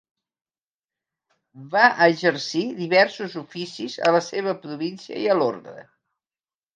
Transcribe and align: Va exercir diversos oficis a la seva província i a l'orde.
Va 1.75 1.83
exercir 2.05 2.63
diversos 2.79 3.35
oficis 3.41 3.99
a 4.09 4.15
la 4.15 4.23
seva 4.29 4.55
província 4.65 5.21
i 5.25 5.29
a 5.35 5.37
l'orde. 5.41 5.77